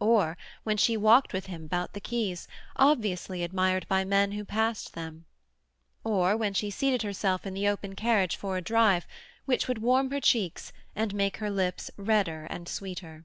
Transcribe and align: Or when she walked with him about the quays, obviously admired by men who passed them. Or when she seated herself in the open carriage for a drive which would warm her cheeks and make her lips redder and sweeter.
Or 0.00 0.36
when 0.64 0.76
she 0.76 0.96
walked 0.96 1.32
with 1.32 1.46
him 1.46 1.62
about 1.66 1.92
the 1.92 2.00
quays, 2.00 2.48
obviously 2.74 3.44
admired 3.44 3.86
by 3.86 4.04
men 4.04 4.32
who 4.32 4.44
passed 4.44 4.94
them. 4.94 5.24
Or 6.02 6.36
when 6.36 6.52
she 6.52 6.68
seated 6.68 7.02
herself 7.02 7.46
in 7.46 7.54
the 7.54 7.68
open 7.68 7.94
carriage 7.94 8.34
for 8.34 8.56
a 8.56 8.60
drive 8.60 9.06
which 9.44 9.68
would 9.68 9.78
warm 9.78 10.10
her 10.10 10.20
cheeks 10.20 10.72
and 10.96 11.14
make 11.14 11.36
her 11.36 11.48
lips 11.48 11.92
redder 11.96 12.46
and 12.50 12.68
sweeter. 12.68 13.24